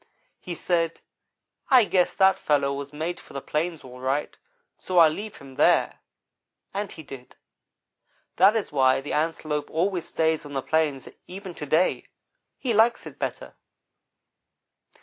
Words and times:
"He 0.39 0.55
said: 0.55 0.99
'I 1.69 1.83
guess 1.85 2.15
that 2.15 2.39
fellow 2.39 2.73
was 2.73 2.91
made 2.91 3.19
for 3.19 3.33
the 3.33 3.39
plains, 3.41 3.83
all 3.83 3.99
right, 3.99 4.35
so 4.75 4.97
I'll 4.97 5.11
leave 5.11 5.35
him 5.35 5.57
there'; 5.57 5.99
and 6.73 6.91
he 6.91 7.03
did. 7.03 7.35
That 8.37 8.55
is 8.55 8.71
why 8.71 9.01
the 9.01 9.13
Antelope 9.13 9.69
always 9.69 10.07
stays 10.07 10.43
on 10.43 10.53
the 10.53 10.63
plains, 10.63 11.07
even 11.27 11.53
to 11.53 11.67
day. 11.67 12.07
He 12.57 12.73
likes 12.73 13.05
it 13.05 13.19
better. 13.19 13.53